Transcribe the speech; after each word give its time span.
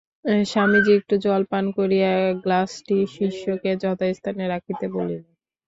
স্বামীজী 0.45 0.91
একটু 0.99 1.15
জল 1.25 1.41
পান 1.51 1.65
করিয়া 1.77 2.11
গ্লাসটি 2.43 2.97
শিষ্যকে 3.15 3.71
যথাস্থানে 3.83 4.43
রাখিতে 4.47 4.85
বলিলেন। 4.95 5.23